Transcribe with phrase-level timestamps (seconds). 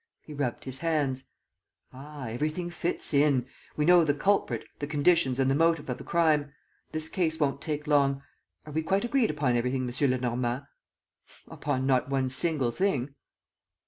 [0.23, 1.25] He rubbed his hands:
[1.93, 3.45] "Ah, everything fits in!...
[3.77, 6.53] We know the culprit, the conditions and the motive of the crime.
[6.91, 8.23] This case won't take long.
[8.65, 10.09] Are we quite agreed upon everything, M.
[10.09, 10.63] Lenormand?"
[11.49, 13.13] "Upon not one single thing."